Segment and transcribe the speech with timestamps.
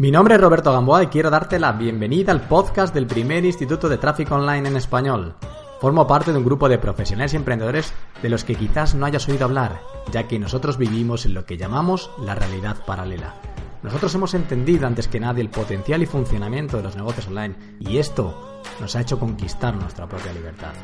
[0.00, 3.88] Mi nombre es Roberto Gamboa y quiero darte la bienvenida al podcast del primer Instituto
[3.88, 5.34] de Tráfico Online en español.
[5.80, 9.28] Formo parte de un grupo de profesionales y emprendedores de los que quizás no hayas
[9.28, 9.80] oído hablar,
[10.12, 13.34] ya que nosotros vivimos en lo que llamamos la realidad paralela.
[13.82, 17.98] Nosotros hemos entendido antes que nadie el potencial y funcionamiento de los negocios online y
[17.98, 20.74] esto nos ha hecho conquistar nuestra propia libertad.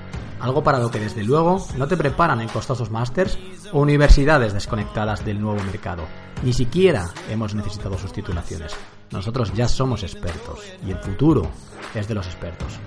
[0.40, 3.38] Algo para lo que desde luego no te preparan en costosos másters
[3.70, 6.02] o universidades desconectadas del nuevo mercado.
[6.44, 8.76] Ni siquiera hemos necesitado sus titulaciones.
[9.10, 11.48] Nosotros ya somos expertos y el futuro
[11.94, 12.78] es de los expertos.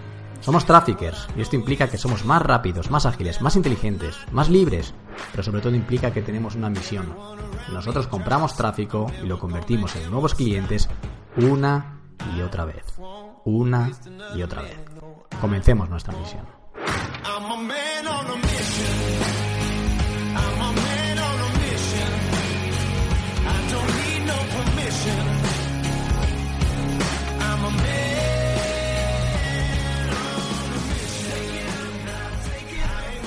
[0.41, 4.93] Somos traffickers y esto implica que somos más rápidos, más ágiles, más inteligentes, más libres,
[5.31, 7.15] pero sobre todo implica que tenemos una misión.
[7.73, 10.87] Nosotros compramos tráfico y lo convertimos en nuevos clientes
[11.37, 11.99] una
[12.37, 12.85] y otra vez.
[13.43, 13.89] Una
[14.35, 14.77] y otra vez.
[15.41, 16.56] Comencemos nuestra misión.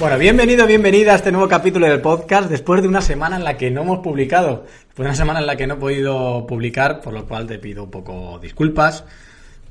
[0.00, 3.58] Bueno, bienvenido, bienvenida a este nuevo capítulo del podcast después de una semana en la
[3.58, 7.02] que no hemos publicado, después de una semana en la que no he podido publicar,
[7.02, 9.04] por lo cual te pido un poco disculpas,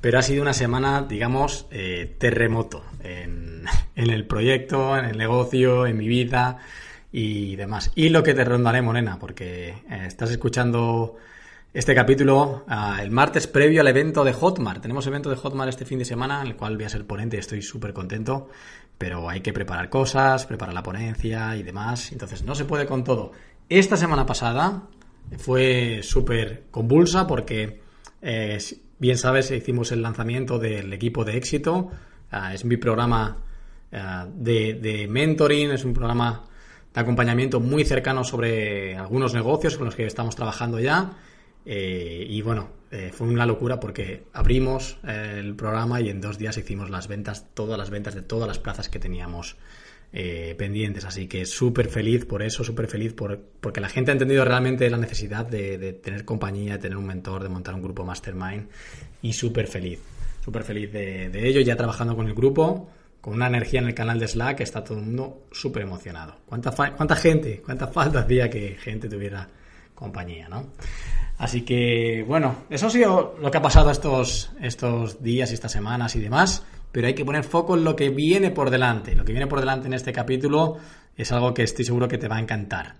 [0.01, 3.63] pero ha sido una semana, digamos, eh, terremoto en,
[3.95, 6.59] el proyecto, en el negocio, en mi vida
[7.11, 7.91] y demás.
[7.95, 11.17] Y lo que te rondaré, Morena, porque eh, estás escuchando
[11.73, 14.81] este capítulo ah, el martes previo al evento de Hotmart.
[14.81, 17.37] Tenemos evento de Hotmart este fin de semana, en el cual voy a ser ponente
[17.37, 18.49] y estoy súper contento
[18.99, 23.05] pero hay que preparar cosas, preparar la ponencia y demás, entonces no se puede con
[23.05, 23.31] todo.
[23.69, 24.83] Esta semana pasada
[25.37, 27.79] fue súper convulsa porque,
[28.21, 28.57] eh,
[28.99, 31.89] bien sabes, hicimos el lanzamiento del equipo de éxito,
[32.29, 33.37] ah, es mi programa
[33.93, 36.43] ah, de, de mentoring, es un programa
[36.93, 41.13] de acompañamiento muy cercano sobre algunos negocios con los que estamos trabajando ya
[41.65, 46.37] eh, y bueno, eh, fue una locura porque abrimos eh, el programa y en dos
[46.37, 49.57] días hicimos las ventas, todas las ventas de todas las plazas que teníamos
[50.11, 51.05] pendientes.
[51.05, 54.89] Así que súper feliz por eso, súper feliz por, porque la gente ha entendido realmente
[54.89, 58.67] la necesidad de, tener compañía, de tener un mentor, de montar un grupo mastermind
[59.21, 59.99] y súper feliz,
[60.43, 62.89] súper feliz de, de ello, ya trabajando con el grupo
[63.21, 66.37] con una energía en el canal de Slack, está todo el mundo súper emocionado.
[66.45, 69.47] ¿Cuánta, ¿Cuánta gente, cuánta falta hacía que gente tuviera
[69.93, 70.67] compañía, ¿no?
[71.39, 75.71] Así que, bueno, eso ha sido lo que ha pasado estos, estos días y estas
[75.71, 79.15] semanas y demás, pero hay que poner foco en lo que viene por delante.
[79.15, 80.75] Lo que viene por delante en este capítulo
[81.15, 82.95] es algo que estoy seguro que te va a encantar.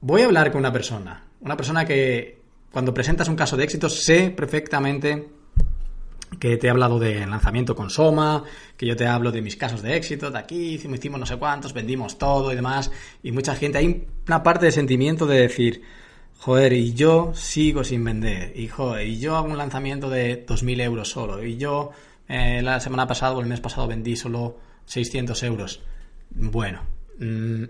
[0.00, 2.40] Voy a hablar con una persona, una persona que
[2.72, 5.28] cuando presentas un caso de éxito sé perfectamente
[6.40, 8.42] que te he hablado de lanzamiento con Soma,
[8.74, 11.36] que yo te hablo de mis casos de éxito, de aquí hicimos, hicimos no sé
[11.36, 12.90] cuántos, vendimos todo y demás,
[13.22, 15.82] y mucha gente, hay una parte de sentimiento de decir,
[16.44, 20.82] joder, y yo sigo sin vender, y joder, y yo hago un lanzamiento de 2.000
[20.82, 21.90] euros solo, y yo
[22.28, 25.80] eh, la semana pasada o el mes pasado vendí solo 600 euros.
[26.28, 26.82] Bueno,
[27.18, 27.64] mm,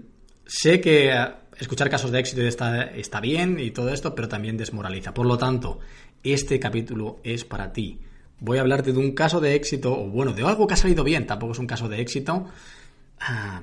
[0.45, 1.25] sé que eh,
[1.57, 5.15] escuchar casos de éxito está, está bien y todo esto, pero también desmoraliza.
[5.15, 5.79] Por lo tanto,
[6.25, 8.01] este capítulo es para ti.
[8.41, 11.05] Voy a hablarte de un caso de éxito, o bueno, de algo que ha salido
[11.05, 12.47] bien, tampoco es un caso de éxito,
[13.21, 13.63] ah,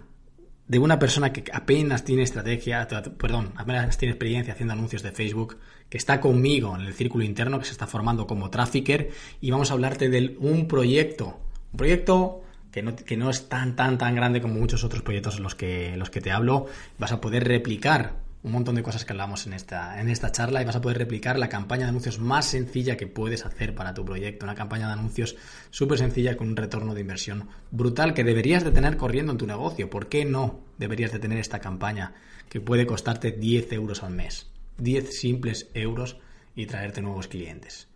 [0.71, 2.87] de una persona que apenas tiene estrategia,
[3.17, 5.57] perdón, apenas tiene experiencia haciendo anuncios de Facebook,
[5.89, 9.09] que está conmigo en el círculo interno, que se está formando como trafficker,
[9.41, 11.41] y vamos a hablarte de un proyecto,
[11.73, 15.35] un proyecto que no, que no es tan, tan, tan grande como muchos otros proyectos
[15.35, 16.67] en los que, los que te hablo,
[16.97, 20.61] vas a poder replicar un montón de cosas que hablamos en esta, en esta charla
[20.61, 23.93] y vas a poder replicar la campaña de anuncios más sencilla que puedes hacer para
[23.93, 24.45] tu proyecto.
[24.45, 25.35] Una campaña de anuncios
[25.69, 29.45] súper sencilla con un retorno de inversión brutal que deberías de tener corriendo en tu
[29.45, 29.89] negocio.
[29.89, 32.13] ¿Por qué no deberías de tener esta campaña
[32.49, 34.49] que puede costarte 10 euros al mes?
[34.79, 36.17] 10 simples euros
[36.55, 37.87] y traerte nuevos clientes.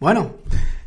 [0.00, 0.38] Bueno,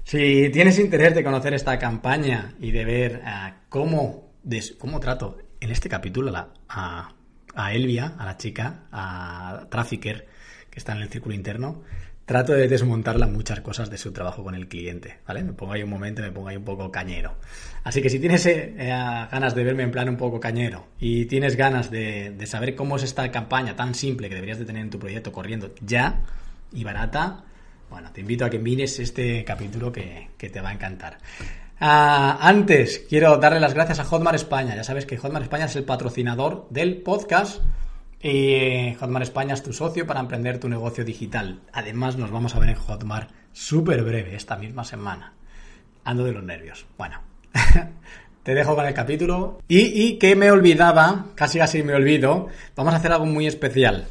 [0.03, 4.33] si tienes interés de conocer esta campaña y de ver eh, cómo,
[4.77, 6.35] cómo trato en este capítulo
[6.67, 7.16] a
[7.57, 10.27] a Elvia, a la chica, a Trafficker,
[10.69, 11.81] que está en el círculo interno,
[12.27, 15.43] trato de desmontarla muchas cosas de su trabajo con el cliente, ¿vale?
[15.43, 17.35] Me pongo ahí un momento, me pongo ahí un poco cañero.
[17.83, 18.89] Así que si tienes eh, eh,
[19.31, 23.03] ganas de verme en plan un poco cañero y tienes ganas de, saber cómo es
[23.03, 26.21] esta campaña tan simple que deberías de tener en tu proyecto corriendo ya
[26.73, 27.45] y barata,
[27.89, 31.17] Bueno, te invito a que mires este capítulo que, te va a encantar.
[31.79, 34.75] Ah, antes, quiero darle las gracias a Hotmart España.
[34.75, 37.61] Ya sabes que Hotmart España es el patrocinador del podcast.
[38.21, 41.61] Y Hotmart España es tu socio para emprender tu negocio digital.
[41.71, 45.33] Además, nos vamos a ver en Hotmart súper breve esta misma semana.
[46.03, 46.87] Ando de los nervios.
[46.97, 47.21] Bueno,
[48.43, 49.59] te dejo con el capítulo.
[49.67, 54.07] Y, y que me olvidaba, casi casi me olvido, vamos a hacer algo muy especial.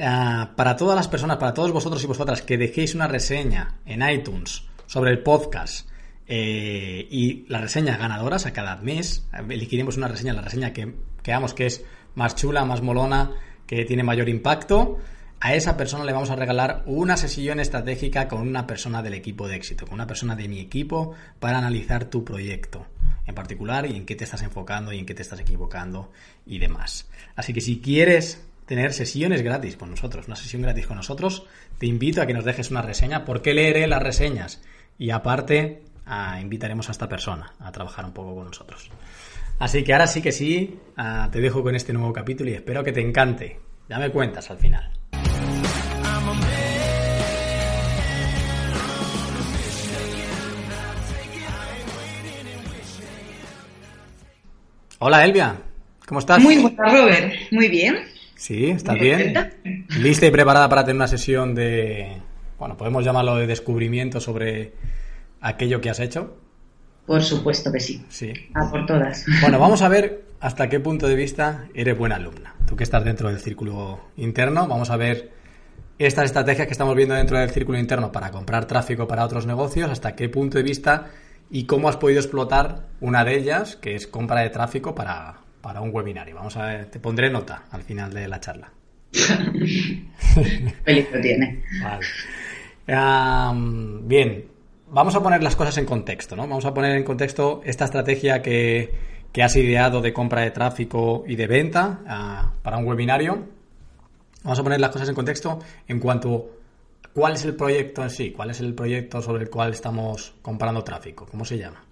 [0.00, 4.08] Ah, para todas las personas, para todos vosotros y vosotras que dejéis una reseña en
[4.08, 5.86] iTunes sobre el podcast
[6.26, 10.94] eh, y las reseñas ganadoras a cada mes, elegiremos una reseña, la reseña que
[11.24, 11.84] veamos que es
[12.14, 13.32] más chula, más molona,
[13.66, 14.98] que tiene mayor impacto.
[15.40, 19.46] A esa persona le vamos a regalar una sesión estratégica con una persona del equipo
[19.46, 22.86] de éxito, con una persona de mi equipo para analizar tu proyecto
[23.26, 26.10] en particular y en qué te estás enfocando y en qué te estás equivocando
[26.46, 27.08] y demás.
[27.36, 31.46] Así que si quieres tener sesiones gratis con nosotros, una sesión gratis con nosotros,
[31.78, 34.62] te invito a que nos dejes una reseña porque leeré las reseñas
[34.98, 35.82] y aparte
[36.40, 38.90] invitaremos a esta persona a trabajar un poco con nosotros.
[39.58, 40.78] Así que ahora sí que sí,
[41.30, 43.60] te dejo con este nuevo capítulo y espero que te encante.
[43.88, 44.90] Ya me cuentas al final.
[54.98, 55.56] Hola Elvia,
[56.06, 56.42] ¿cómo estás?
[56.42, 57.98] Muy buena Robert, muy bien.
[58.36, 59.34] Sí, ¿estás bien?
[59.98, 62.16] ¿Lista y preparada para tener una sesión de,
[62.58, 64.72] bueno, podemos llamarlo de descubrimiento sobre
[65.44, 66.36] aquello que has hecho?
[67.06, 68.04] Por supuesto que sí.
[68.08, 68.32] Sí.
[68.54, 69.26] A por todas.
[69.42, 72.54] Bueno, vamos a ver hasta qué punto de vista eres buena alumna.
[72.66, 75.30] Tú que estás dentro del círculo interno, vamos a ver
[75.98, 79.90] estas estrategias que estamos viendo dentro del círculo interno para comprar tráfico para otros negocios,
[79.90, 81.10] hasta qué punto de vista
[81.50, 85.82] y cómo has podido explotar una de ellas, que es compra de tráfico para, para
[85.82, 86.34] un webinario.
[86.34, 88.72] Vamos a ver, te pondré nota al final de la charla.
[89.12, 91.62] Feliz lo tiene.
[94.06, 94.44] bien,
[94.90, 96.42] vamos a poner las cosas en contexto, ¿no?
[96.42, 98.92] Vamos a poner en contexto esta estrategia que,
[99.32, 103.46] que has ideado de compra de tráfico y de venta ah, para un webinario.
[104.42, 105.58] Vamos a poner las cosas en contexto
[105.88, 106.50] en cuanto
[107.02, 110.34] a cuál es el proyecto en sí, cuál es el proyecto sobre el cual estamos
[110.42, 111.82] comprando tráfico, cómo se llama.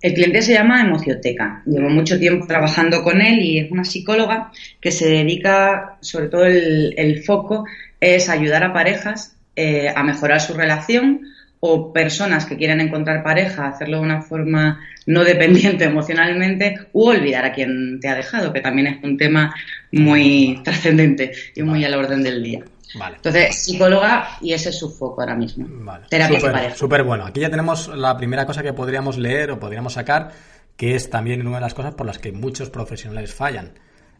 [0.00, 1.62] El cliente se llama Emocioteca.
[1.66, 6.44] Llevo mucho tiempo trabajando con él y es una psicóloga que se dedica, sobre todo
[6.44, 7.64] el, foco,
[8.00, 11.22] es ayudar a parejas eh, a mejorar su relación
[11.60, 17.44] o personas que quieren encontrar pareja, hacerlo de una forma no dependiente emocionalmente u olvidar
[17.44, 19.54] a quien te ha dejado, que también es un tema
[19.92, 22.64] muy trascendente y muy a la orden del día.
[22.94, 25.66] Entonces, psicóloga y ese es su foco ahora mismo.
[25.68, 26.06] Vale.
[26.08, 27.26] Terapia Súper bueno.
[27.26, 30.30] Aquí ya tenemos la primera cosa que podríamos leer o podríamos sacar,
[30.76, 33.72] que es también una de las cosas por las que muchos profesionales fallan.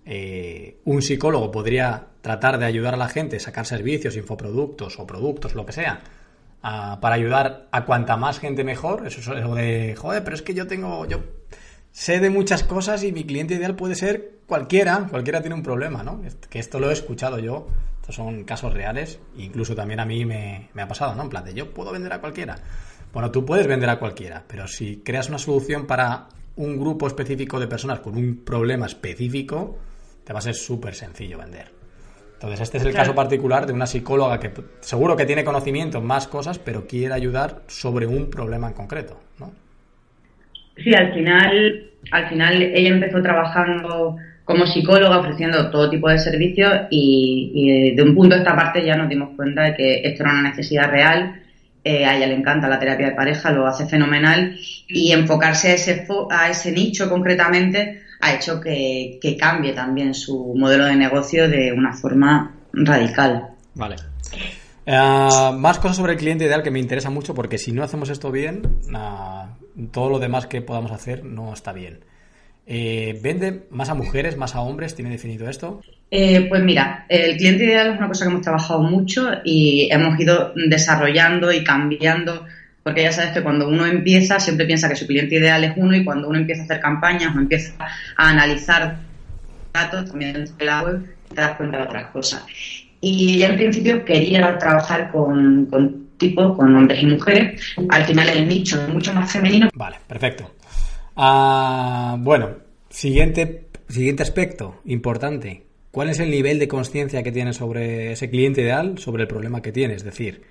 [0.04, 5.06] Eh, un psicólogo podría tratar de ayudar a la gente a sacar servicios, infoproductos o
[5.06, 6.00] productos, lo que sea,
[6.60, 9.06] para ayudar a cuanta más gente mejor.
[9.06, 11.20] Eso es algo de, joder, pero es que yo tengo, yo
[11.92, 16.02] sé de muchas cosas y mi cliente ideal puede ser cualquiera, cualquiera tiene un problema,
[16.02, 16.20] ¿no?
[16.50, 17.68] Que esto lo he escuchado yo
[18.12, 21.22] son casos reales, incluso también a mí me, ha pasado, ¿no?
[21.22, 22.56] En plan de yo puedo vender a cualquiera.
[23.12, 27.60] Bueno, tú puedes vender a cualquiera, pero si creas una solución para un grupo específico
[27.60, 29.78] de personas con un problema específico,
[30.24, 31.77] te va a ser súper sencillo vender.
[32.38, 36.04] Entonces, este es el caso particular de una psicóloga que seguro que tiene conocimiento en
[36.04, 39.50] más cosas, pero quiere ayudar sobre un problema en concreto, ¿no?
[40.76, 46.72] Sí, al final, al final ella empezó trabajando como psicóloga ofreciendo todo tipo de servicios
[46.90, 50.32] y, de un punto de esta parte ya nos dimos cuenta de que esto era
[50.32, 51.42] una necesidad real.
[51.90, 55.74] Eh, a ella le encanta la terapia de pareja, lo hace fenomenal y enfocarse a
[55.74, 61.72] ese, a ese nicho concretamente ha hecho que, cambie también su modelo de negocio de
[61.72, 63.54] una forma radical.
[63.74, 63.96] Vale.
[64.84, 68.10] Eh, más cosas sobre el cliente ideal que me interesa mucho porque si no hacemos
[68.10, 68.80] esto bien,
[69.90, 72.00] todo lo demás que podamos hacer no está bien.
[72.66, 74.94] Eh, ¿Vende más a mujeres, más a hombres?
[74.94, 75.80] ¿Tiene definido esto?
[76.10, 80.18] Eh, pues mira, el cliente ideal es una cosa que hemos trabajado mucho y hemos
[80.18, 82.46] ido desarrollando y cambiando,
[82.82, 85.94] porque ya sabes que cuando uno empieza siempre piensa que su cliente ideal es uno
[85.94, 87.74] y cuando uno empieza a hacer campañas o empieza
[88.16, 88.96] a analizar
[89.72, 92.42] datos también en la web, te das cuenta de otras cosas.
[93.00, 97.74] Y ya en principio quería trabajar con, con tipos, con hombres y mujeres.
[97.90, 99.68] Al final el nicho es mucho más femenino.
[99.74, 100.54] Vale, perfecto.
[101.16, 102.56] Ah, bueno,
[102.88, 105.67] siguiente, siguiente aspecto importante.
[105.90, 109.62] ¿Cuál es el nivel de conciencia que tienes sobre ese cliente ideal, sobre el problema
[109.62, 109.94] que tiene?
[109.94, 110.42] Es decir,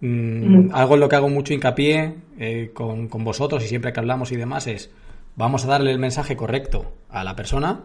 [0.00, 4.00] mm, algo en lo que hago mucho hincapié eh, con, con vosotros y siempre que
[4.00, 4.90] hablamos y demás es,
[5.36, 7.84] vamos a darle el mensaje correcto a la persona,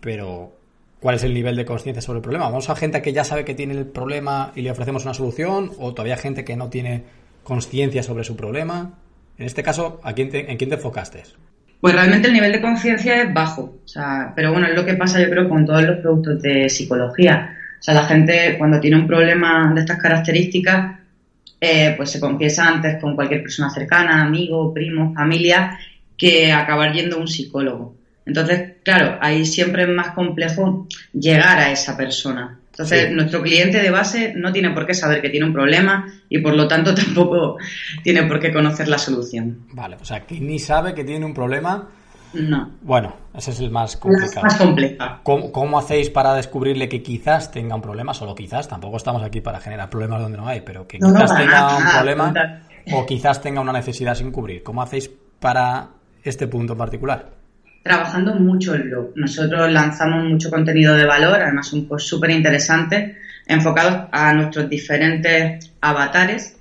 [0.00, 0.52] pero
[1.00, 2.46] cuál es el nivel de conciencia sobre el problema.
[2.46, 5.72] ¿Vamos a gente que ya sabe que tiene el problema y le ofrecemos una solución?
[5.78, 7.04] ¿O todavía gente que no tiene
[7.44, 8.98] conciencia sobre su problema?
[9.38, 11.22] En este caso, ¿a quién ¿en quién te enfocaste?
[11.80, 13.62] Pues realmente el nivel de conciencia es bajo.
[13.84, 16.68] O sea, pero bueno, es lo que pasa yo creo con todos los productos de
[16.68, 17.54] psicología.
[17.78, 20.98] O sea, la gente cuando tiene un problema de estas características,
[21.60, 25.78] eh, pues se confiesa antes con cualquier persona cercana, amigo, primo, familia,
[26.16, 27.94] que acabar yendo a un psicólogo.
[28.26, 32.58] Entonces, claro, ahí siempre es más complejo llegar a esa persona.
[32.78, 36.38] Entonces, nuestro cliente de base no tiene por qué saber que tiene un problema y
[36.38, 37.56] por lo tanto tampoco
[38.04, 39.66] tiene por qué conocer la solución.
[39.72, 41.88] Vale, o sea, que ni sabe que tiene un problema.
[42.34, 42.70] No.
[42.82, 44.42] Bueno, ese es el más complicado.
[44.42, 45.20] más compleja.
[45.24, 48.14] ¿Cómo, hacéis para descubrirle que quizás tenga un problema?
[48.14, 51.78] Solo quizás, tampoco estamos aquí para generar problemas donde no hay, pero que quizás tenga
[51.78, 52.32] un problema
[52.92, 54.62] o quizás tenga una necesidad sin cubrir.
[54.62, 55.88] ¿Cómo hacéis para
[56.22, 57.37] este punto en particular?
[57.88, 59.12] Trabajando mucho en lo.
[59.16, 63.16] Nosotros lanzamos mucho contenido de valor, además un post súper interesante,
[63.46, 66.56] enfocados a nuestros diferentes avatares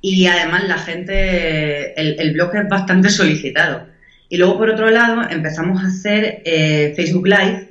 [0.00, 3.86] y además la gente, el, blog es bastante solicitado.
[4.28, 7.68] Y luego, por otro lado, empezamos a hacer eh, Facebook Live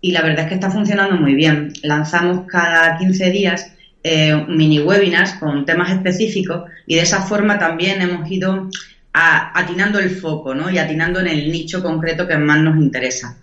[0.00, 1.72] y la verdad es que está funcionando muy bien.
[1.82, 8.00] Lanzamos cada 15 días eh, mini webinars con temas específicos y de esa forma también
[8.02, 8.70] hemos ido
[9.14, 10.68] atinando el foco, ¿no?
[10.70, 13.36] Y atinando en el nicho concreto que más nos interesa.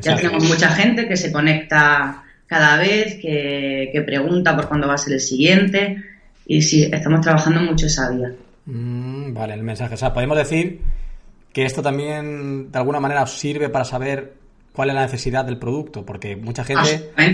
[0.00, 4.98] ya tenemos mucha gente que se conecta cada vez, que, pregunta por cuándo va a
[4.98, 6.02] ser el siguiente.
[6.46, 8.32] Y sí, estamos trabajando mucho esa vía.
[8.66, 9.94] Mm, vale, el mensaje.
[9.94, 10.80] O sea, podemos decir
[11.52, 14.34] que esto también de alguna manera os sirve para saber
[14.72, 17.10] cuál es la necesidad del producto, porque mucha gente...
[17.16, 17.26] Ah,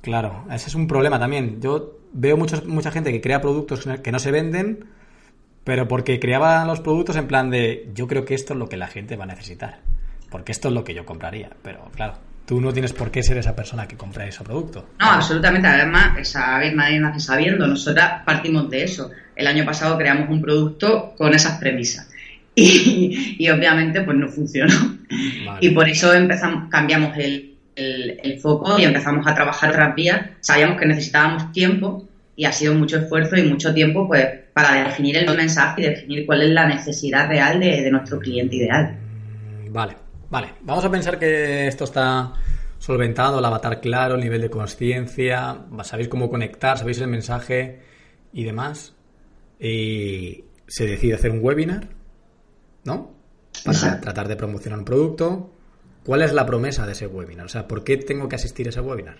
[0.00, 1.60] claro, ese es un problema también.
[1.60, 4.84] Yo veo mucha gente que crea productos que no se venden
[5.64, 8.76] pero porque creaba los productos en plan de yo creo que esto es lo que
[8.76, 9.80] la gente va a necesitar,
[10.30, 12.14] porque esto es lo que yo compraría, pero claro,
[12.46, 14.88] tú no tienes por qué ser esa persona que compra ese producto.
[14.98, 19.10] No, absolutamente, además, esa nadie nace sabiendo, nosotras partimos de eso.
[19.36, 22.08] El año pasado creamos un producto con esas premisas.
[22.54, 24.74] Y, obviamente pues no funcionó.
[25.60, 30.20] Y por eso empezamos, cambiamos el, el, foco y empezamos a trabajar otras vías.
[30.40, 35.16] Sabíamos que necesitábamos tiempo y ha sido mucho esfuerzo y mucho tiempo pues para definir
[35.16, 38.96] el mensaje y definir cuál es la necesidad real de, nuestro cliente ideal.
[39.66, 39.96] Mm, vale,
[40.30, 40.48] vale.
[40.62, 42.32] Vamos a pensar que esto está
[42.78, 47.80] solventado, el avatar claro, el nivel de conciencia, sabéis cómo conectar, sabéis el mensaje
[48.32, 48.94] y demás.
[49.60, 51.88] Y se decide hacer un webinar,
[52.84, 53.14] ¿no?
[53.64, 55.52] Para tratar de promocionar un producto.
[56.04, 57.46] ¿Cuál es la promesa de ese webinar?
[57.46, 59.18] O sea, ¿por qué tengo que asistir a ese webinar?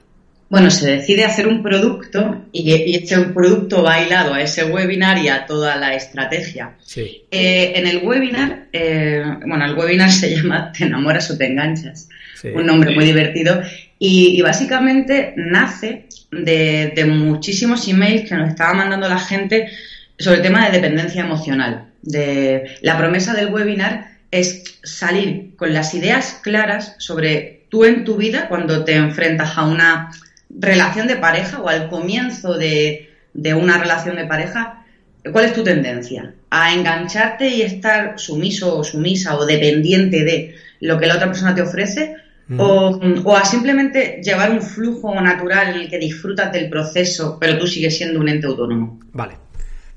[0.53, 5.29] Bueno, se decide hacer un producto y, este producto va hilado a ese webinar y
[5.29, 6.75] a toda la estrategia.
[6.85, 7.23] Sí.
[7.31, 12.07] Eh, en el webinar, eh, bueno, el webinar se llama Te enamoras o te enganchas,
[12.45, 13.63] un nombre muy divertido,
[13.99, 19.71] y, básicamente nace de, de, muchísimos emails que nos estaba mandando la gente
[20.19, 21.87] sobre el tema de dependencia emocional.
[22.03, 28.19] De, la promesa del webinar es salir con las ideas claras sobre tú en tu
[28.19, 30.11] vida cuando te enfrentas a una
[30.59, 33.09] relación de pareja o al comienzo de,
[33.55, 34.85] una relación de pareja,
[35.31, 36.35] ¿cuál es tu tendencia?
[36.51, 41.55] ¿A engancharte y estar sumiso o sumisa o dependiente de lo que la otra persona
[41.55, 42.17] te ofrece?
[42.49, 42.61] Mm.
[42.61, 47.67] O, a simplemente llevar un flujo natural en el que disfrutas del proceso, pero tú
[47.67, 49.01] sigues siendo un ente autónomo.
[49.13, 49.35] Vale.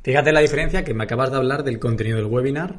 [0.04, 2.76] Fíjate la diferencia que me acabas de hablar del contenido del webinar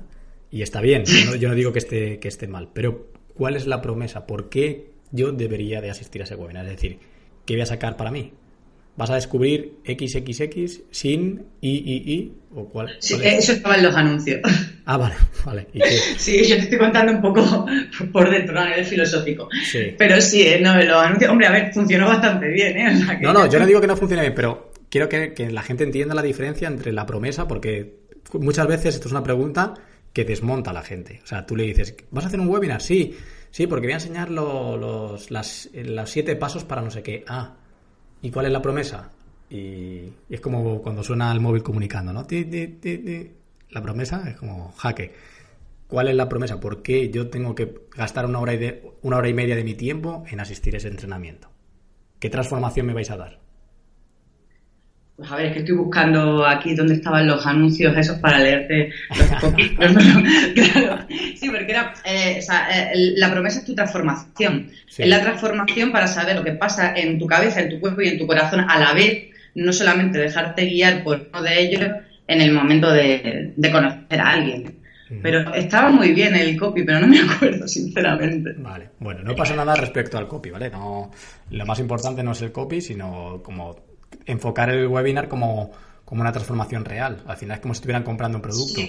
[0.51, 3.57] y está bien, yo no, yo no digo que esté, que esté mal, pero ¿cuál
[3.57, 4.27] es la promesa?
[4.27, 6.65] ¿Por qué yo debería de asistir a ese webinar?
[6.67, 7.01] Es decir,
[7.47, 8.33] ¿qué voy a sacar para mí?
[8.97, 14.41] ¿Vas a descubrir XXX sin I, ¿O cuál, sí, eso estaba en los anuncios.
[14.87, 15.67] Ah, vale, vale.
[16.17, 17.67] Sí, yo te estoy contando un poco
[18.13, 19.49] por dentro a nivel filosófico.
[19.71, 19.95] Sí.
[19.99, 23.19] Pero sí, eh, no, los anuncios, hombre, a ver, funcionó bastante bien, ¿eh?
[23.21, 25.85] no, no, yo no digo que no funcione bien, pero quiero que, que la gente
[25.85, 27.97] entienda la diferencia entre la promesa, porque
[28.33, 29.75] muchas veces esto es una pregunta
[30.15, 31.21] que desmonta a la gente.
[31.23, 32.81] O sea, tú le dices, ¿vas a hacer un webinar?
[32.81, 33.15] Sí.
[33.57, 37.25] Sí, porque voy a enseñar los, los siete pasos para no sé qué.
[37.27, 37.55] Ah,
[38.21, 39.11] ¿y cuál es la promesa?
[39.49, 42.27] Y, es como cuando suena el móvil comunicando, ¿no?
[43.71, 45.15] la promesa es como jaque.
[45.89, 46.61] ¿Cuál es la promesa?
[46.61, 49.73] ¿Por qué yo tengo que gastar una hora, y una hora y media de mi
[49.73, 51.49] tiempo en asistir a ese entrenamiento?
[52.21, 53.46] ¿Qué transformación me vais a dar?
[55.17, 58.91] Pues a ver, es que estoy buscando aquí dónde estaban los anuncios esos para leerte
[59.11, 59.29] los
[60.55, 61.07] claro.
[61.35, 64.71] Sí, porque era, eh, o sea, eh, la promesa es tu transformación.
[64.87, 68.09] Es la transformación para saber lo que pasa en tu cabeza, en tu cuerpo y
[68.09, 71.91] en tu corazón a la vez, no solamente dejarte guiar por uno de ellos
[72.29, 74.81] en el momento de, conocer a alguien.
[75.23, 78.53] Pero estaba muy bien el copy, pero no me acuerdo, sinceramente.
[78.59, 80.69] Vale, bueno, no pasa nada respecto al copy, ¿vale?
[80.69, 81.11] No,
[81.51, 85.73] lo más importante no es el copy, sino como enfocar el webinar como,
[86.05, 87.23] como una transformación real.
[87.27, 88.81] Al final es como si estuvieran comprando un producto.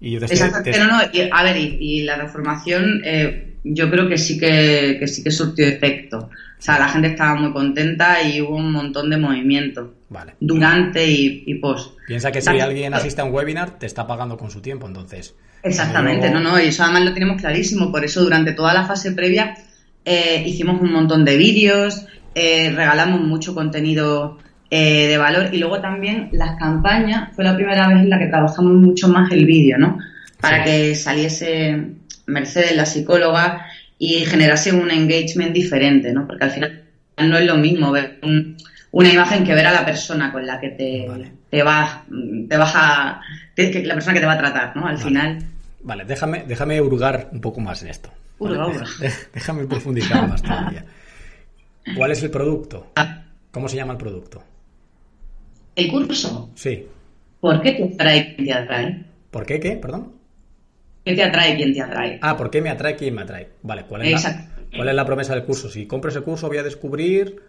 [0.00, 4.38] Y yo Exacto, pero no, a ver, y, la transformación eh, yo creo que sí
[4.38, 6.18] que, que sí que surtió efecto.
[6.18, 9.94] O sea, la gente estaba muy contenta y hubo un montón de movimiento.
[10.08, 10.34] Vale.
[10.40, 11.96] Durante y, y post.
[12.06, 15.34] Piensa que si alguien asiste a un webinar, te está pagando con su tiempo, entonces.
[15.62, 17.92] Exactamente, no, no, y eso además lo tenemos clarísimo.
[17.92, 19.54] Por eso durante toda la fase previa
[20.04, 24.38] eh, hicimos un montón de vídeos, eh, regalamos mucho contenido
[24.74, 28.28] eh, de valor y luego también las campañas fue la primera vez en la que
[28.28, 29.98] trabajamos mucho más el vídeo, ¿no?
[30.40, 31.88] Para que saliese
[32.24, 33.66] Mercedes, la psicóloga,
[33.98, 36.26] y generase un engagement diferente, ¿no?
[36.26, 36.84] Porque al final
[37.18, 38.18] no es lo mismo ver
[38.92, 41.06] una imagen que ver a la persona con la que te,
[41.50, 41.98] te vas,
[42.48, 43.20] te vas a,
[43.54, 44.86] la persona que te va a tratar, ¿no?
[44.86, 45.38] Al final.
[45.82, 48.08] Vale, déjame, déjame hurgar un poco más en esto.
[49.34, 50.86] Déjame profundizar más todavía.
[51.94, 52.90] ¿Cuál es el producto?
[52.96, 53.24] Ah.
[53.50, 54.42] ¿Cómo se llama el producto?
[55.74, 56.50] ¿El curso?
[56.54, 56.86] Sí.
[57.40, 59.04] ¿Por qué te atrae quien te atrae?
[59.30, 59.72] ¿Por qué qué?
[59.72, 60.12] Perdón.
[61.04, 62.18] ¿Qué te atrae quien te atrae?
[62.22, 63.48] Ah, ¿por qué me atrae quien me atrae?
[63.62, 65.68] Vale, ¿cuál es, la, ¿cuál es la promesa del curso?
[65.68, 67.42] Si compro ese curso voy a descubrir...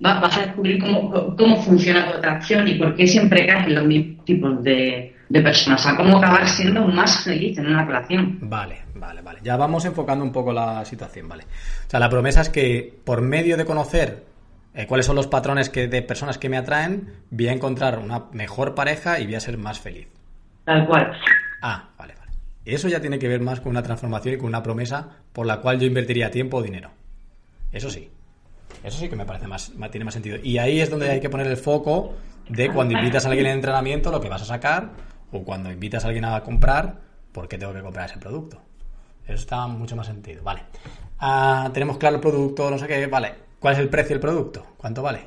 [0.00, 3.84] vas a descubrir cómo, cómo funciona tu atracción y por qué siempre caes en los
[3.84, 5.80] mismos tipos de, de personas.
[5.80, 8.38] O sea, cómo acabar siendo más feliz en una relación.
[8.40, 9.38] Vale, vale, vale.
[9.44, 11.44] Ya vamos enfocando un poco la situación, ¿vale?
[11.86, 14.24] O sea, la promesa es que por medio de conocer
[14.74, 18.24] eh, cuáles son los patrones que, de personas que me atraen, voy a encontrar una
[18.32, 20.08] mejor pareja y voy a ser más feliz.
[20.64, 21.12] Tal cual.
[21.62, 22.32] Ah, vale, vale.
[22.64, 25.60] Eso ya tiene que ver más con una transformación y con una promesa por la
[25.60, 26.90] cual yo invertiría tiempo o dinero.
[27.70, 28.10] Eso sí.
[28.82, 30.38] Eso sí que me parece más, tiene más sentido.
[30.42, 32.14] Y ahí es donde hay que poner el foco
[32.48, 34.90] de cuando invitas a alguien en entrenamiento, lo que vas a sacar,
[35.30, 36.96] o cuando invitas a alguien a comprar,
[37.32, 38.60] ¿por qué tengo que comprar ese producto?
[39.24, 40.42] Eso está mucho más sentido.
[40.42, 40.62] Vale.
[41.18, 43.06] Ah, tenemos claro el producto, no sé qué.
[43.06, 43.43] Vale.
[43.64, 44.62] ¿Cuál es el precio del producto?
[44.76, 45.20] ¿Cuánto vale?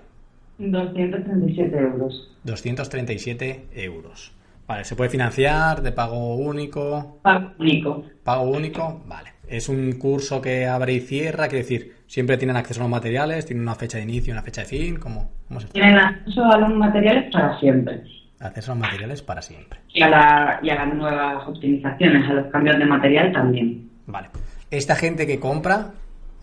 [0.60, 2.38] 237 euros.
[2.44, 4.32] 237 euros.
[4.68, 7.18] Vale, ¿se puede financiar de pago único?
[7.24, 8.04] Pago único.
[8.24, 9.30] Pago único, vale.
[9.48, 13.48] Es un curso que abre y cierra, quiere decir, siempre tienen acceso a los materiales,
[13.48, 16.46] tienen una fecha de inicio y una fecha de fin, ¿cómo, cómo se Tienen acceso
[16.46, 18.04] a los materiales para siempre.
[18.40, 19.80] Acceso a los materiales para siempre.
[19.96, 23.90] Y a, la, y a las nuevas optimizaciones, a los cambios de material también.
[24.06, 24.28] Vale.
[24.70, 25.94] Esta gente que compra,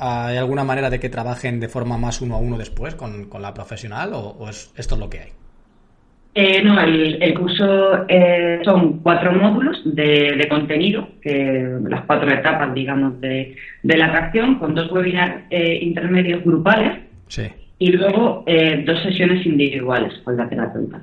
[0.04, 3.54] ¿hay alguna manera de que trabajen de forma más uno a uno después con, la
[3.54, 5.28] profesional o, es, esto es lo que hay?
[6.36, 13.20] Eh, no, el, curso eh, son cuatro módulos de, contenido, que las cuatro etapas, digamos,
[13.20, 17.46] de, la atracción, con dos webinars eh, intermedios grupales sí.
[17.78, 18.44] y luego
[18.84, 21.00] dos sesiones individuales con la terapeuta.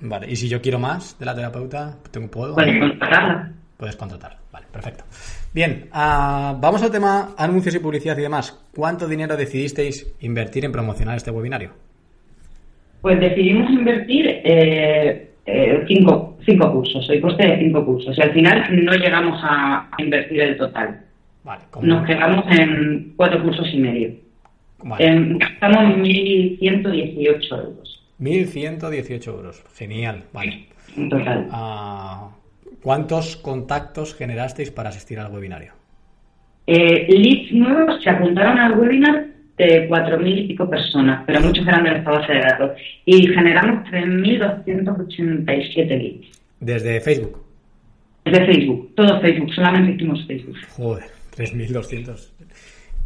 [0.00, 2.54] Vale, y si yo quiero más de la terapeuta, ¿tengo, ¿puedo?
[2.54, 3.52] Puedes contratarla.
[3.76, 5.04] Puedes contratarla, vale, perfecto.
[5.52, 8.52] Bien, ah, vamos al tema anuncios y publicidad y demás.
[8.74, 11.70] ¿Cuánto dinero decidisteis invertir en promocionar este webinario?
[13.00, 18.16] Pues decidimos invertir eh, eh, cinco, cinco cursos, el coste de cinco cursos.
[18.16, 21.00] Y al final no llegamos a, invertir el total.
[21.42, 24.12] Vale, Nos quedamos en cuatro cursos y medio.
[24.84, 25.36] Vale.
[25.38, 28.02] gastamos 1.118 euros.
[28.20, 30.66] 1.118 euros, genial, vale.
[30.96, 31.48] En total.
[31.50, 32.28] Ah,
[32.82, 35.72] ¿Cuántos contactos generasteis para asistir al webinario?
[36.66, 39.26] Eh, leads nuevos se apuntaron al webinar
[39.58, 42.70] de 4.000 y pico personas, pero muchos eran de esta base de datos.
[43.04, 46.40] Y generamos 3.287 leads.
[46.60, 47.42] ¿Desde Facebook?
[48.24, 50.56] Desde Facebook, todo Facebook, solamente hicimos Facebook.
[50.76, 51.04] Joder,
[51.36, 52.30] 3.200.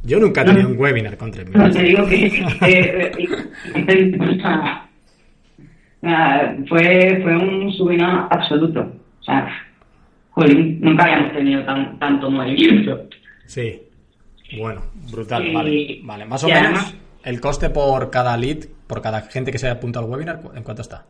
[0.05, 1.57] Yo nunca he tenido un webinar con 3.000.
[1.57, 4.18] No, te digo que eh, eh,
[6.68, 9.03] fue, fue un subino absoluto.
[9.24, 11.64] O sea, nunca habíamos tenido
[11.98, 13.08] tanto movimiento.
[13.46, 13.80] Sí.
[14.58, 16.00] Bueno, brutal, vale.
[16.02, 19.76] Vale, más o menos el coste por cada lead, por cada gente que se haya
[19.76, 21.04] apuntado al webinar, ¿en cuánto está?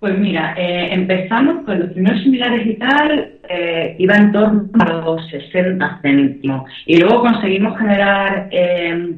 [0.00, 4.92] Pues mira, eh, empezamos con los primeros similares y tal, eh, iba en torno a
[4.94, 6.68] los 60 céntimos.
[6.86, 9.16] Y luego conseguimos generar eh,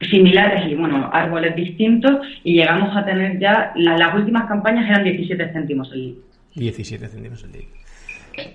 [0.00, 5.52] similares y, bueno, árboles distintos y llegamos a tener ya, las últimas campañas eran 17
[5.52, 6.31] céntimos el lead.
[6.54, 7.66] 17 céntimos el día.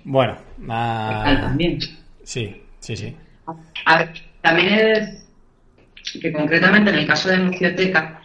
[0.04, 1.80] Bueno, también.
[2.24, 3.16] Sí, sí, sí.
[3.86, 4.10] A ver,
[4.42, 5.28] también es
[6.22, 8.22] que concretamente en el caso de Mucioteca,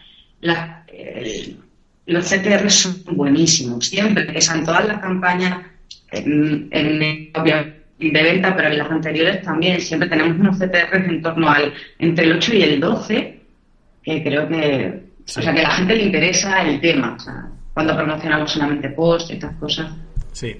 [2.05, 3.85] los CTR son buenísimos.
[3.87, 5.65] Siempre, en todas las campañas
[6.11, 11.73] en, de venta, pero en las anteriores también, siempre tenemos unos CTR en torno al
[11.99, 13.39] entre el 8 y el 12,
[14.03, 17.15] que creo que, o sea, que a la gente le interesa el tema.
[17.15, 19.91] O sea, cuando promocionamos solamente post y estas cosas.
[20.31, 20.59] Sí.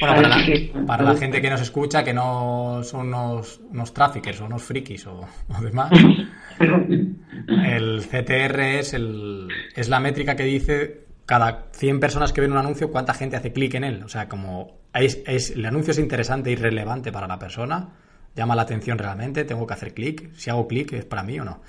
[0.00, 4.40] Bueno, para la, para la, gente que nos escucha, que no son unos, unos traffickers
[4.40, 5.92] o unos frikis o, o demás,
[6.58, 12.58] el CTR es, el, es la métrica que dice cada 100 personas que ven un
[12.58, 14.02] anuncio, cuánta gente hace clic en él.
[14.02, 17.90] O sea, como es, es, el anuncio es interesante y relevante para la persona,
[18.34, 21.44] llama la atención realmente, tengo que hacer clic, si hago clic es para mí o
[21.44, 21.60] no.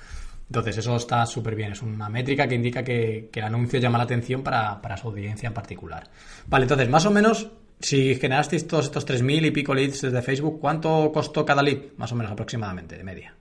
[0.48, 3.98] Entonces eso está súper bien, es una métrica que indica que, que, el anuncio llama
[3.98, 6.04] la atención para, para su audiencia en particular.
[6.46, 10.58] Vale, entonces más o menos si generasteis todos estos 3.000 y pico leads desde Facebook,
[10.60, 11.78] ¿cuánto costó cada lead?
[11.98, 13.34] Más o menos aproximadamente, de media.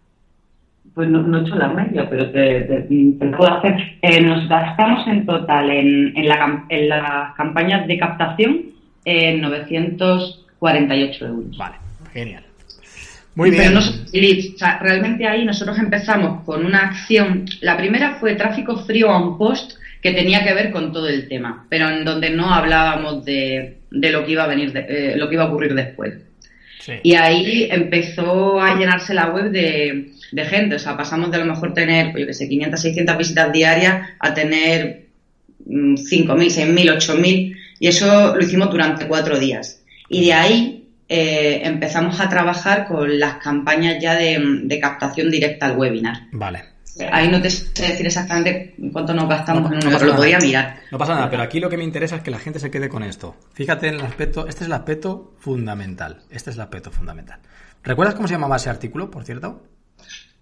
[0.93, 3.75] Pues no, no he hecho la media, pero te, te, te puedo hacer.
[4.01, 8.61] Eh, nos gastamos en total en, en, la, en las campañas de captación
[9.03, 11.57] en 948 euros.
[11.57, 11.75] Vale,
[12.13, 12.43] genial.
[13.35, 13.63] Muy bien.
[13.63, 14.55] Pero no son leads.
[14.55, 17.45] O sea, realmente ahí nosotros empezamos con una acción.
[17.61, 21.27] La primera fue tráfico frío a un post que tenía que ver con todo el
[21.27, 25.17] tema, pero en donde no hablábamos de, de lo que iba a venir, de, eh,
[25.17, 26.13] lo que iba a ocurrir después.
[26.79, 26.93] Sí.
[27.01, 31.39] Y ahí empezó a llenarse la web de, de, gente, o sea, pasamos de a
[31.39, 35.05] lo mejor tener, pues yo qué sé, 500, 600 visitas diarias a tener
[35.67, 39.81] 5.000, 6.000, 8.000, y eso lo hicimos durante cuatro días.
[40.07, 40.74] Y de ahí
[41.07, 46.27] eh, empezamos a trabajar con las campañas ya de, de captación directa al webinar.
[46.31, 46.75] Vale.
[47.11, 50.15] Ahí no te sé decir exactamente cuánto nos gastamos no, en uno, no pero lo
[50.15, 50.79] podría mirar.
[50.91, 52.87] No pasa nada, pero aquí lo que me interesa es que la gente se quede
[52.87, 53.35] con esto.
[53.53, 56.21] Fíjate en el aspecto, este es el aspecto fundamental.
[56.29, 57.39] Este es el aspecto fundamental.
[57.83, 59.61] ¿Recuerdas cómo se llamaba ese artículo, por cierto?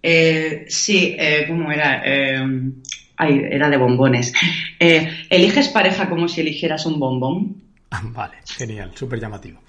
[0.04, 2.04] Eh, sí, eh, ¿cómo era?
[2.06, 2.40] Eh,
[3.18, 4.34] ay, era de bombones.
[4.80, 7.64] Eh, ¿Eliges pareja como si eligieras un bombón?
[8.12, 9.62] vale, genial, súper llamativo.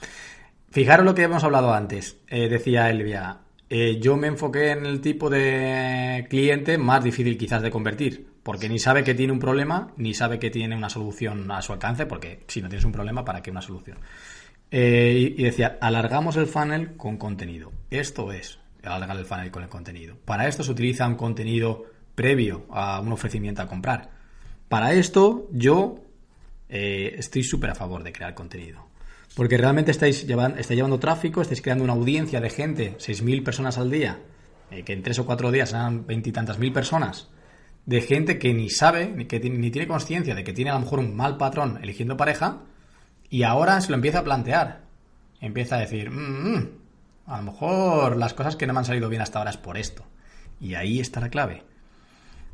[0.75, 2.17] Fijaros lo que hemos hablado antes.
[2.27, 7.63] Eh, decía Elvia, eh, yo me enfoqué en el tipo de cliente más difícil quizás
[7.63, 11.49] de convertir, porque ni sabe que tiene un problema, ni sabe que tiene una solución
[11.53, 13.99] a su alcance, porque si no tienes un problema, ¿para qué una solución?
[14.73, 17.71] Eh, y, decía, alargamos el funnel con contenido.
[17.91, 20.17] Esto es, alargar el funnel con el contenido.
[20.25, 21.85] Para esto se utiliza un contenido
[22.17, 24.11] previo a un ofrecimiento a comprar.
[24.69, 26.01] Para esto yo
[26.69, 28.84] estoy súper a favor de crear contenido.
[29.35, 33.79] Porque realmente estáis llevando, estáis llevando tráfico, estáis creando una audiencia de gente, 6.000 personas
[33.79, 34.21] al día,
[34.71, 37.29] eh, que en tres o cuatro días serán veintitantas mil personas,
[37.87, 40.81] de gente que ni sabe, ni, que ni tiene conciencia de que tiene a lo
[40.81, 42.63] mejor un mal patrón eligiendo pareja,
[43.29, 44.85] y ahora se lo empieza a plantear.
[45.41, 46.69] Empieza a decir, mmm,
[47.27, 49.77] a lo mejor las cosas que no me han salido bien hasta ahora es por
[49.77, 50.05] esto.
[50.61, 51.65] Y ahí está la clave.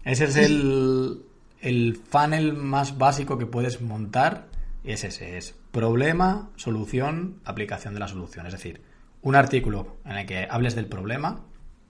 [0.05, 1.23] Ese es el,
[1.61, 4.47] el funnel más básico que puedes montar.
[4.83, 8.47] Es ese, es problema, solución, aplicación de la solución.
[8.47, 8.83] Es decir,
[9.23, 11.41] un artículo en el que hables del problema,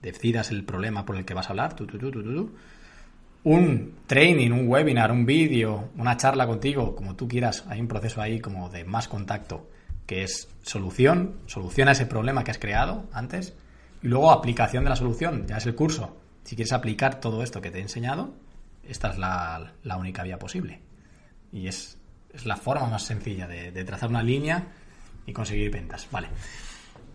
[0.01, 2.51] decidas el problema por el que vas a hablar, tú, tú, tú,
[3.43, 8.21] un training, un webinar, un vídeo, una charla contigo, como tú quieras, hay un proceso
[8.21, 9.69] ahí como de más contacto,
[10.05, 13.55] que es solución, soluciona ese problema que has creado antes,
[14.03, 16.17] y luego aplicación de la solución, ya es el curso.
[16.43, 18.33] Si quieres aplicar todo esto que te he enseñado,
[18.87, 20.81] esta es la, la única vía posible.
[21.51, 21.97] Y es
[22.33, 24.63] es la forma más sencilla de, de trazar una línea
[25.25, 26.07] y conseguir ventas.
[26.11, 26.27] Vale.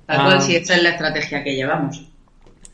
[0.06, 2.08] Tal cual, ah, si esta es la estrategia que llevamos.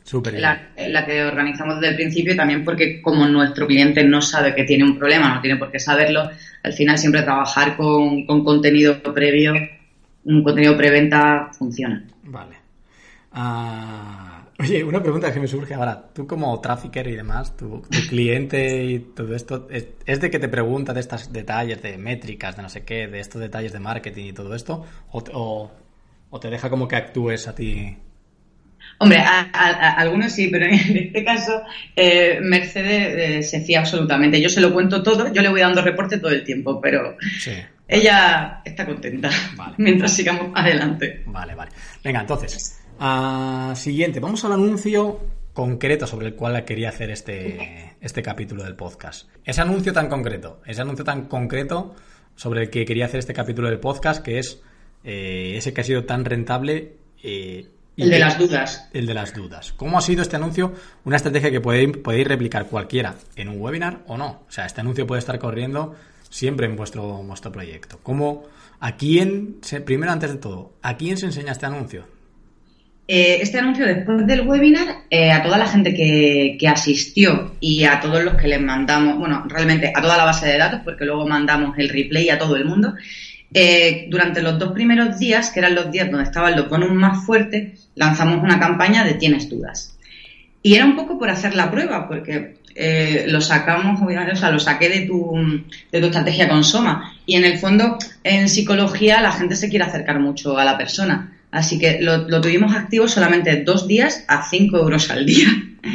[0.04, 4.54] Súper la, la, que organizamos desde el principio también porque como nuestro cliente no sabe
[4.54, 6.28] que tiene un problema, no tiene por qué saberlo,
[6.62, 9.54] al final siempre trabajar con, con contenido previo,
[10.24, 12.04] un contenido preventa funciona.
[12.24, 12.56] Vale.
[13.32, 16.00] Uh, Oye, una pregunta que me surge ahora.
[16.14, 20.38] Tú como trafficker y demás, tu, tu cliente y todo esto, ¿es, ¿es, de que
[20.38, 23.80] te pregunta de estos detalles, de métricas, de no sé qué, de estos detalles de
[23.80, 24.86] marketing y todo esto?
[25.10, 25.72] ¿O, o,
[26.30, 27.96] o te deja como que actúes a ti?
[28.98, 31.62] Hombre, a, a, a algunos sí, pero en este caso
[31.96, 34.40] eh, Mercedes eh, se fía absolutamente.
[34.40, 37.50] Yo se lo cuento todo, yo le voy dando reporte todo el tiempo, pero sí.
[37.88, 39.74] ella está contenta vale.
[39.78, 41.24] mientras sigamos adelante.
[41.26, 41.72] Vale, vale.
[42.04, 42.78] Venga, entonces...
[43.00, 45.20] Uh, siguiente, vamos al anuncio
[45.52, 49.28] concreto sobre el cual quería hacer este, este capítulo del podcast.
[49.44, 51.94] Ese anuncio tan concreto, ese anuncio tan concreto
[52.36, 54.62] sobre el que quería hacer este capítulo del podcast, que es
[55.04, 56.96] eh, ese que ha sido tan rentable.
[57.22, 58.88] Eh, el de las dudas.
[58.92, 59.72] El de las dudas.
[59.74, 60.72] ¿Cómo ha sido este anuncio?
[61.04, 64.44] Una estrategia que podéis, podéis replicar cualquiera en un webinar o no.
[64.48, 65.94] O sea, este anuncio puede estar corriendo
[66.30, 67.98] siempre en vuestro, vuestro proyecto.
[68.02, 68.44] ¿Cómo,
[68.80, 72.04] ¿A quién, se, primero antes de todo, a quién se enseña este anuncio?
[73.08, 78.00] Eh, este anuncio después del webinar eh, a toda la gente que, asistió y a
[78.00, 81.26] todos los que les mandamos, bueno, realmente a toda la base de datos, porque luego
[81.26, 82.94] mandamos el replay a todo el mundo.
[83.52, 87.26] Eh, durante los dos primeros días, que eran los días donde estaban los bonus más
[87.26, 89.98] fuertes, lanzamos una campaña de Tienes dudas.
[90.62, 92.54] Y era un poco por hacer la prueba, porque
[93.26, 95.34] lo sacamos, o sea, lo saqué de tu,
[95.90, 97.12] de tu estrategia con Soma.
[97.26, 101.31] Y en el fondo, en psicología, la gente se quiere acercar mucho a la persona.
[101.52, 105.46] Así que lo, tuvimos activo solamente dos días a 5 euros al día.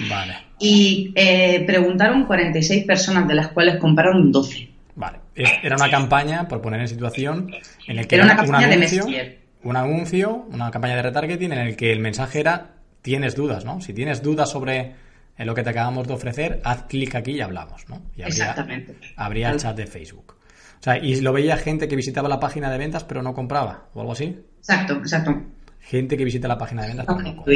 [0.07, 0.35] Vale.
[0.59, 4.69] Y eh, preguntaron 46 personas, de las cuales compraron 12.
[4.95, 5.17] Vale.
[5.35, 7.51] Era una campaña, por poner en situación,
[7.87, 11.51] en el que era una campaña un anuncio, de Un anuncio, una campaña de retargeting
[11.51, 13.81] en el que el mensaje era tienes dudas, ¿no?
[13.81, 14.93] Si tienes dudas sobre
[15.37, 18.01] lo que te acabamos de ofrecer, haz clic aquí y hablamos, ¿no?
[18.15, 18.95] Y habría, Exactamente.
[19.15, 20.35] Habría el chat de Facebook.
[20.79, 23.85] O sea, y lo veía gente que visitaba la página de ventas pero no compraba,
[23.93, 24.39] o algo así.
[24.67, 25.41] Exacto, exacto.
[25.79, 27.53] Gente que visita la página de ventas no compra.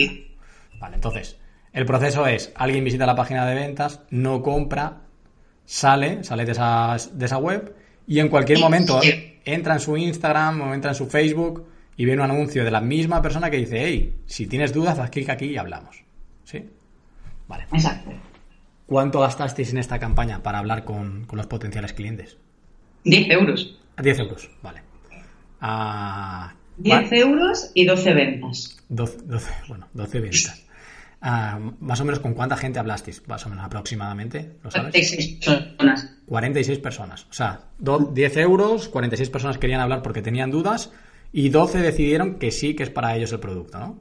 [0.79, 1.37] Vale, entonces,
[1.73, 5.01] el proceso es, alguien visita la página de ventas, no compra,
[5.65, 7.75] sale, sale de esa, de esa web
[8.07, 9.01] y en cualquier momento
[9.43, 12.79] entra en su Instagram o entra en su Facebook y ve un anuncio de la
[12.79, 16.03] misma persona que dice, hey, si tienes dudas, haz clic aquí y hablamos.
[16.45, 16.65] ¿Sí?
[17.47, 17.65] Vale.
[17.73, 18.11] Exacto.
[18.85, 22.37] ¿Cuánto gastasteis en esta campaña para hablar con, los potenciales clientes?
[23.03, 23.77] 10 euros.
[24.01, 24.81] 10 euros, vale.
[26.77, 28.77] 10 ah, euros y 12 ventas.
[28.89, 29.17] 12,
[29.67, 30.65] bueno, 12 ventas.
[31.23, 34.91] Ah, más o menos con cuánta gente hablasteis, más o menos aproximadamente, ¿lo sabes?
[34.91, 36.15] 46 personas.
[36.25, 37.27] 46 personas.
[37.29, 40.91] O sea, 10 euros, 46 personas querían hablar porque tenían dudas
[41.31, 43.99] y 12 decidieron que sí, que es para ellos el producto, ¿no?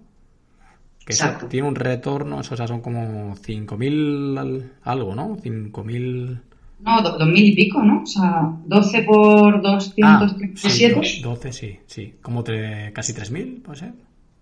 [1.05, 1.47] Que Exacto.
[1.47, 5.37] tiene un retorno, o sea, son como 5.000 algo, ¿no?
[5.37, 6.41] 5.000...
[6.83, 8.03] No, 2.000 y pico, ¿no?
[8.03, 10.95] O sea, 12 por 237.
[10.97, 12.15] Ah, sí, 12, sí, sí.
[12.23, 13.93] Como casi 3.000, puede ser.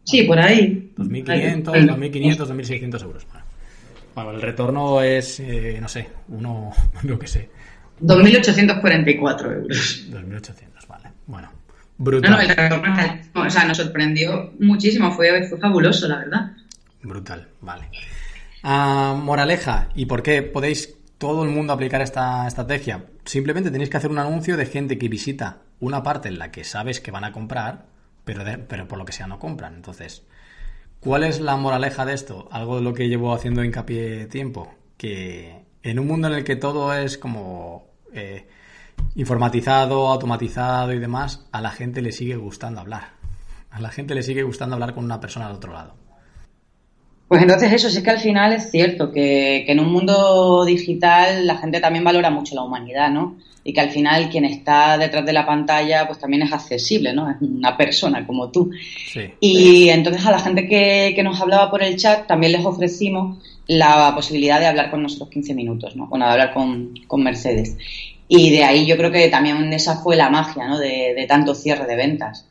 [0.05, 0.93] Sí, por ahí.
[0.97, 3.27] 2.500, 2.500, 2.600 euros.
[4.15, 6.73] Bueno, el retorno es, eh, no sé, uno,
[7.03, 7.51] lo que sé.
[8.01, 10.07] 2.844 euros.
[10.11, 11.11] 2.800, vale.
[11.27, 11.51] Bueno,
[11.99, 12.31] brutal.
[12.31, 12.95] No, el retorno
[13.35, 16.53] o sea, nos sorprendió muchísimo, fue, fue fabuloso, la verdad.
[17.03, 17.89] Brutal, vale.
[18.63, 23.07] Ah, moraleja, ¿y por qué podéis todo el mundo aplicar esta estrategia?
[23.25, 26.65] Simplemente tenéis que hacer un anuncio de gente que visita una parte en la que
[26.65, 27.87] sabes que van a comprar
[28.29, 29.75] pero, pero por lo que sea no compran.
[29.75, 30.23] Entonces,
[31.01, 32.47] ¿cuál es la moraleja de esto?
[32.53, 36.57] Algo de lo que llevo haciendo hincapié tiempo, que en un mundo en el que
[36.57, 38.47] todo es como eh,
[39.15, 43.13] informatizado, automatizado y demás, a la gente le sigue gustando hablar.
[43.71, 45.95] A la gente le sigue gustando hablar con una persona al otro lado.
[47.29, 50.65] Pues entonces eso, sí es que al final es cierto que, que, en un mundo
[50.65, 53.37] digital la gente también valora mucho la humanidad, ¿no?
[53.69, 57.31] y que al final quien está detrás de la pantalla pues también es accesible, ¿no?
[57.31, 58.71] Es una persona como tú.
[59.41, 63.37] Y entonces a la gente que, que, nos hablaba por el chat también les ofrecimos
[63.67, 66.07] la posibilidad de hablar con nosotros 15 minutos, ¿no?
[66.07, 67.77] Bueno, de hablar con, con Mercedes.
[68.27, 70.79] Y de ahí yo creo que también esa fue la magia, ¿no?
[70.79, 72.47] De, de tanto cierre de ventas.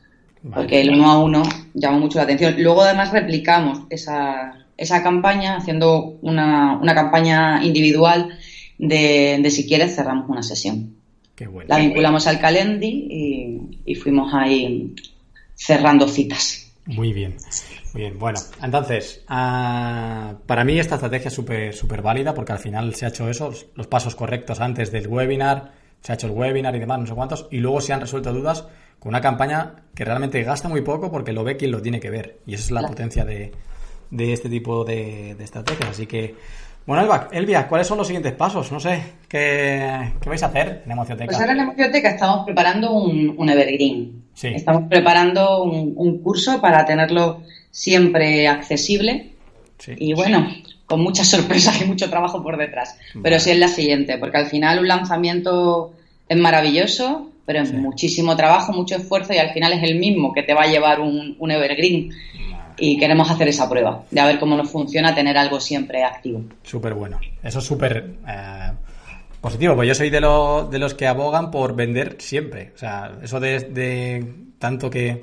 [0.54, 1.42] Porque el uno a uno
[1.74, 2.54] llamó mucho la atención.
[2.58, 8.38] Luego además replicamos esa, esa campaña haciendo una, una campaña individual
[8.78, 10.98] de, de si quieres cerramos una sesión.
[11.66, 14.94] La vinculamos al Calendi y, fuimos ahí
[15.54, 16.72] cerrando citas.
[16.86, 17.36] Muy bien,
[17.92, 18.18] muy bien.
[18.18, 23.04] Bueno, entonces, ah, para mí esta estrategia es súper súper válida porque al final se
[23.04, 26.80] ha hecho eso, los pasos correctos antes del webinar, se ha hecho el webinar y
[26.80, 28.64] demás, no sé cuántos, y luego se han resuelto dudas
[28.98, 32.10] con una campaña que realmente gasta muy poco porque lo ve quien lo tiene que
[32.10, 32.38] ver.
[32.46, 33.52] Y esa es la potencia de,
[34.10, 35.90] este tipo de, de estrategias.
[35.90, 36.34] Así que
[36.88, 38.72] bueno, Elvia, ¿cuáles son los siguientes pasos?
[38.72, 41.26] No sé, ¿qué, vais a hacer en Emocioteca?
[41.26, 44.22] Pues ahora en Emocioteca estamos preparando un, Evergreen.
[44.32, 44.48] Sí.
[44.48, 49.32] Estamos preparando un, curso para tenerlo siempre accesible.
[49.76, 49.92] Sí.
[49.98, 50.48] Y bueno,
[50.86, 52.96] con muchas sorpresas y mucho trabajo por detrás.
[53.22, 55.92] Pero sí es la siguiente, porque al final un lanzamiento
[56.26, 60.42] es maravilloso, pero es muchísimo trabajo, mucho esfuerzo y al final es el mismo que
[60.42, 62.12] te va a llevar un, un Evergreen
[62.78, 66.42] y queremos hacer esa prueba de a ver cómo nos funciona tener algo siempre activo.
[66.62, 67.18] Súper bueno.
[67.42, 68.70] Eso es súper eh,
[69.40, 72.72] positivo, pues yo soy de, de los que abogan por vender siempre.
[72.74, 74.24] O sea, eso de,
[74.58, 75.22] tanto que,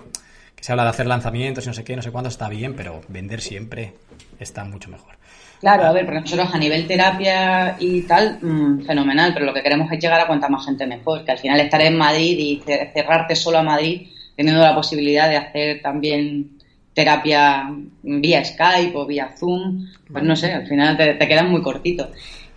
[0.60, 3.02] se habla de hacer lanzamientos y no sé qué, no sé cuándo, está bien, pero
[3.08, 3.94] vender siempre
[4.40, 5.16] está mucho mejor.
[5.60, 9.64] Claro, a ver, porque nosotros a nivel terapia y tal, mm, fenomenal, pero lo que
[9.64, 12.64] queremos es llegar a cuanta más gente mejor, que al final estar en Madrid y
[12.94, 16.55] cerrarte solo a Madrid, teniendo la posibilidad de hacer también
[16.96, 17.70] terapia
[18.02, 22.10] vía Skype o vía Zoom, pues no sé, al final te, te quedas muy cortito.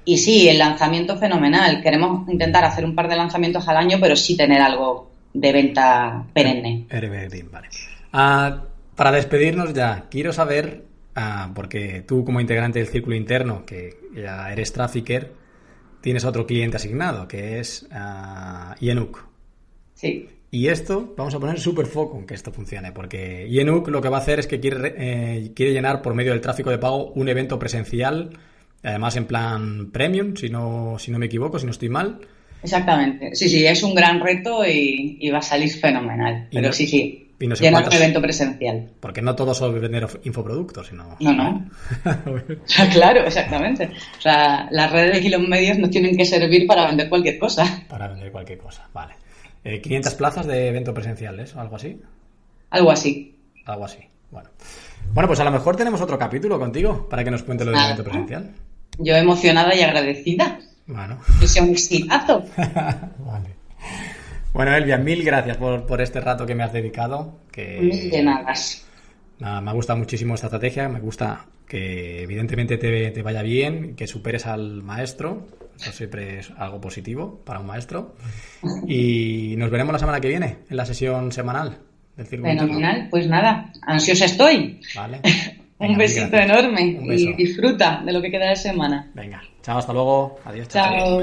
[0.06, 1.82] Y sí, el lanzamiento fenomenal.
[1.82, 6.24] Queremos intentar hacer un par de lanzamientos al año, pero sí tener algo de venta
[6.32, 6.86] perenne.
[7.52, 7.68] vale.
[8.12, 8.62] Ah,
[8.96, 14.50] para despedirnos ya, quiero saber, ah, porque tú como integrante del círculo interno, que ya
[14.50, 15.32] eres trafficker,
[16.00, 18.74] tienes otro cliente asignado, que es uh,
[19.94, 20.28] Sí.
[20.50, 24.08] Y esto, vamos a poner súper foco en que esto funcione, porque Yenuk lo que
[24.08, 27.12] va a hacer es que quiere, eh, quiere llenar por medio del tráfico de pago
[27.12, 28.30] un evento presencial
[28.82, 32.20] Además en plan premium, si no, si no me equivoco, si no estoy mal.
[32.62, 33.34] Exactamente.
[33.34, 36.48] Sí, sí, es un gran reto y, va a salir fenomenal.
[36.52, 37.24] Pero sí, sí.
[37.40, 38.90] Y no Llena un evento presencial.
[38.98, 41.16] Porque no todo son vender infoproductos, sino...
[41.20, 41.70] No, no.
[42.92, 43.90] claro, exactamente.
[44.18, 47.84] O sea, las redes y los medios no tienen que servir para vender cualquier cosa.
[47.88, 49.14] Para vender cualquier cosa, vale.
[49.64, 51.56] Eh, ¿500 plazas de evento presencial, ¿es?
[51.56, 52.00] ¿Algo así?
[52.70, 53.36] Algo así.
[53.64, 53.98] Algo así,
[54.30, 54.50] bueno.
[55.12, 57.80] Bueno, pues a lo mejor tenemos otro capítulo contigo para que nos cuente lo del
[57.80, 58.52] evento presencial.
[58.98, 60.58] Yo emocionada y agradecida.
[60.86, 61.18] Bueno.
[61.40, 62.44] Que sea un exitazo.
[62.56, 63.56] vale.
[64.52, 67.40] Bueno, Elvia, mil gracias por, este rato que me has dedicado.
[67.52, 68.52] Que, mil de nada.
[69.38, 70.88] Nada, me ha gustado muchísimo esta estrategia.
[70.88, 75.46] Me gusta que evidentemente te, te vaya bien, que superes al maestro.
[75.80, 78.16] Eso siempre es algo positivo para un maestro.
[78.86, 81.78] Y nos veremos la semana que viene en la sesión semanal
[82.16, 83.08] del Círculo Fenomenal.
[83.10, 84.80] Pues nada, ansiosa estoy.
[84.94, 85.20] Vale.
[85.78, 89.10] un besito enorme y disfruta de lo que queda de semana.
[89.14, 90.38] Venga, chao, hasta luego.
[90.44, 90.68] Adiós.
[90.68, 91.22] chao.